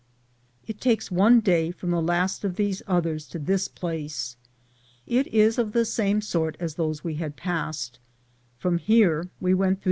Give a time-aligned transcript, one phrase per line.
[0.65, 4.35] It takes on» day from the last of these others to this place.
[5.05, 7.99] It is of the same sort as those we had passed.
[8.57, 9.79] From here we went through.